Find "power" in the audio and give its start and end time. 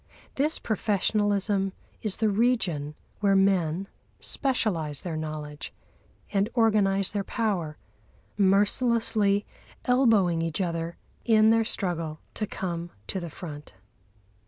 7.23-7.77